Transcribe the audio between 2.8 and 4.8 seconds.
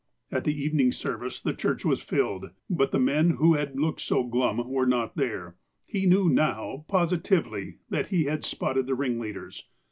the men who had looked so glum